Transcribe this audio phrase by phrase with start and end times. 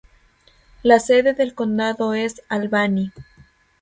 [0.81, 3.11] La sede del condado es Albany.